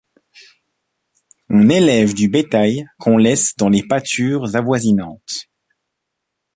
On 1.51 1.69
élève 1.69 2.15
du 2.15 2.27
bétail 2.27 2.87
qu'on 2.97 3.17
laisse 3.17 3.55
dans 3.55 3.69
les 3.69 3.83
pâtures 3.87 4.55
avoisinantes. 4.55 5.43